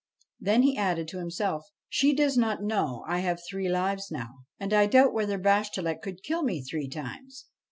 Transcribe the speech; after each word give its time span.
'Then 0.39 0.63
he 0.63 0.75
added 0.77 1.07
to 1.09 1.19
himself,' 1.19 1.69
She 1.87 2.11
does 2.15 2.35
not 2.35 2.63
know 2.63 3.05
I 3.07 3.19
have 3.19 3.39
three 3.47 3.69
lives 3.69 4.09
now, 4.09 4.29
and 4.59 4.73
I 4.73 4.87
doubt 4.87 5.13
whether 5.13 5.37
Bashtchelik 5.37 6.01
could 6.01 6.23
kill 6.23 6.41
me 6.41 6.63
three 6.63 6.89
times.' 6.89 7.45